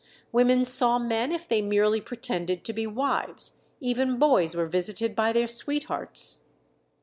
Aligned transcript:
Women 0.31 0.65
saw 0.65 0.97
men 0.97 1.31
if 1.31 1.47
they 1.47 1.61
merely 1.61 2.01
pretended 2.01 2.63
to 2.63 2.73
be 2.73 2.87
wives; 2.87 3.57
even 3.79 4.17
boys 4.17 4.55
were 4.55 4.65
visited 4.65 5.15
by 5.15 5.31
their 5.31 5.47
sweethearts. 5.47 6.49